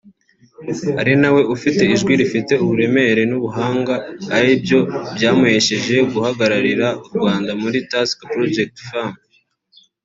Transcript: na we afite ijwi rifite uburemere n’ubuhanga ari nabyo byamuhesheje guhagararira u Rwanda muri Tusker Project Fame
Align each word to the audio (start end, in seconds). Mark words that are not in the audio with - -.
na 1.21 1.29
we 1.35 1.41
afite 1.55 1.81
ijwi 1.95 2.13
rifite 2.21 2.53
uburemere 2.63 3.21
n’ubuhanga 3.29 3.93
ari 4.37 4.51
nabyo 4.55 4.79
byamuhesheje 5.15 5.95
guhagararira 6.13 6.87
u 7.05 7.05
Rwanda 7.17 7.51
muri 7.61 7.77
Tusker 7.89 8.27
Project 8.33 8.75
Fame 8.89 9.19